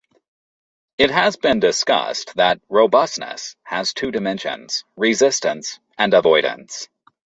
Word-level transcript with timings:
It 0.97 1.11
has 1.11 1.37
been 1.37 1.59
discussed 1.59 2.33
that 2.35 2.59
robustness 2.69 3.55
has 3.61 3.93
two 3.93 4.09
dimensions: 4.09 4.83
resistance 4.95 5.79
and 5.95 6.11
avoidance. 6.15 6.89